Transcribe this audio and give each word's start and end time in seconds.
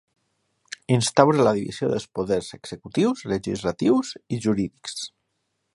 Instaura 0.95 1.43
la 1.47 1.53
divisió 1.57 1.89
dels 1.91 2.07
poders 2.19 2.49
executius, 2.59 3.23
legislatius 3.35 4.15
i 4.39 4.45
jurídics. 4.49 4.99